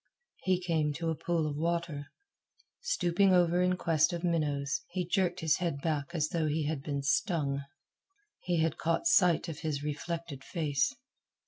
He 0.41 0.59
came 0.59 0.93
to 0.93 1.11
a 1.11 1.15
pool 1.15 1.45
of 1.47 1.55
water. 1.55 2.07
Stooping 2.81 3.35
over 3.35 3.61
in 3.61 3.77
quest 3.77 4.11
of 4.13 4.23
minnows, 4.23 4.81
he 4.89 5.05
jerked 5.07 5.41
his 5.41 5.57
head 5.57 5.79
back 5.79 6.15
as 6.15 6.29
though 6.29 6.47
he 6.47 6.65
had 6.65 6.81
been 6.81 7.03
stung. 7.03 7.61
He 8.39 8.61
had 8.61 8.79
caught 8.79 9.05
sight 9.05 9.47
of 9.47 9.59
his 9.59 9.83
reflected 9.83 10.43
face. 10.43 10.95